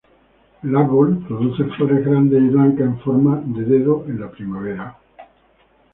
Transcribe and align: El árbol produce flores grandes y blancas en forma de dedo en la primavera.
El 0.63 0.75
árbol 0.75 1.19
produce 1.27 1.63
flores 1.77 2.03
grandes 2.03 2.41
y 2.41 2.47
blancas 2.47 2.87
en 2.87 2.99
forma 3.01 3.39
de 3.45 3.65
dedo 3.65 4.03
en 4.07 4.19
la 4.19 4.31
primavera. 4.31 4.97